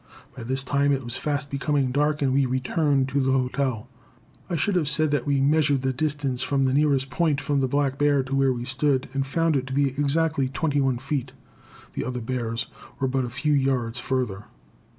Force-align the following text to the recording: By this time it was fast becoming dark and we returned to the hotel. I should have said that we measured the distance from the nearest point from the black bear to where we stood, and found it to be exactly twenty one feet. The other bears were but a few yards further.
By 0.35 0.41
this 0.41 0.63
time 0.63 0.91
it 0.91 1.03
was 1.03 1.15
fast 1.15 1.51
becoming 1.51 1.91
dark 1.91 2.23
and 2.23 2.33
we 2.33 2.47
returned 2.47 3.07
to 3.09 3.21
the 3.21 3.33
hotel. 3.33 3.87
I 4.49 4.55
should 4.55 4.73
have 4.75 4.89
said 4.89 5.11
that 5.11 5.27
we 5.27 5.39
measured 5.39 5.83
the 5.83 5.93
distance 5.93 6.41
from 6.41 6.63
the 6.65 6.73
nearest 6.73 7.11
point 7.11 7.39
from 7.39 7.59
the 7.59 7.67
black 7.67 7.99
bear 7.99 8.23
to 8.23 8.33
where 8.33 8.51
we 8.51 8.65
stood, 8.65 9.09
and 9.13 9.27
found 9.27 9.55
it 9.55 9.67
to 9.67 9.73
be 9.73 9.89
exactly 9.89 10.49
twenty 10.49 10.81
one 10.81 10.97
feet. 10.97 11.33
The 11.93 12.03
other 12.03 12.19
bears 12.19 12.65
were 12.99 13.07
but 13.07 13.25
a 13.25 13.29
few 13.29 13.53
yards 13.53 13.99
further. 13.99 14.45